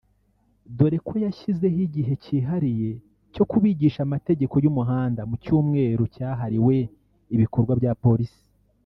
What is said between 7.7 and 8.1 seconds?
bya